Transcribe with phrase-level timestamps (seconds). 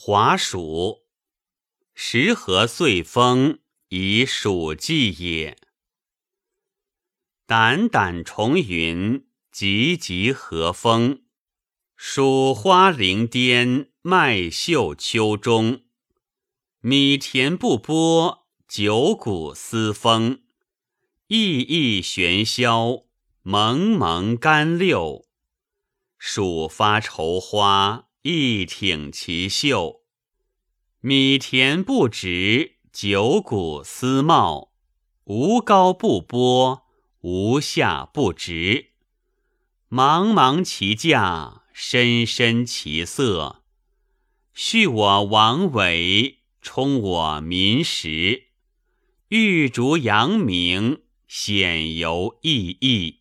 [0.00, 1.08] 华暑，
[1.92, 3.58] 时和岁丰，
[3.88, 5.58] 以暑季也。
[7.46, 11.24] 胆胆重云，急急和风。
[11.96, 15.82] 蜀花凌巅，麦秀秋中。
[16.80, 20.42] 米田不播，九谷思风。
[21.26, 23.06] 熠熠玄霄，
[23.42, 25.26] 蒙蒙甘六。
[26.18, 30.00] 暑发愁花，一挺其秀。
[31.00, 34.72] 米田不植，九谷思茂。
[35.24, 36.88] 无高不播。
[37.20, 38.92] 无下不直，
[39.90, 43.64] 茫茫其价，深深其色。
[44.54, 48.44] 续我王维，充我民时。
[49.28, 53.17] 玉竹扬名，显游熠熠。